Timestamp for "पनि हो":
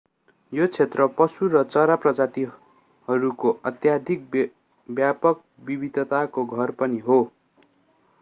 6.81-7.19